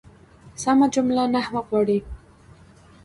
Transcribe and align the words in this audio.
سمه 0.63 0.85
جمله 0.95 1.23
نحوه 1.35 1.61
غواړي. 1.69 1.99